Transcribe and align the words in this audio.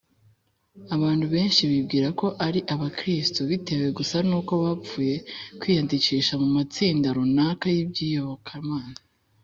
abantu 0.95 1.25
benshi 1.33 1.61
bibwira 1.71 2.07
ko 2.19 2.27
ari 2.47 2.59
abakristo 2.73 3.39
bitewe 3.49 3.87
gusa 3.97 4.17
n’uko 4.27 4.53
bapfuye 4.63 5.15
kwiyandikisha 5.59 6.33
mu 6.41 6.47
matsinda 6.55 7.07
runaka 7.17 7.65
y’iby’iyobokamana 7.75 8.99